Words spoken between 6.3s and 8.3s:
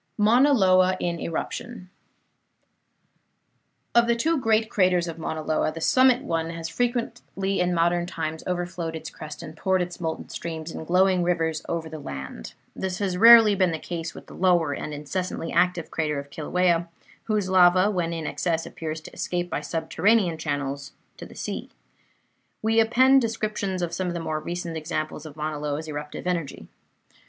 has frequently in modern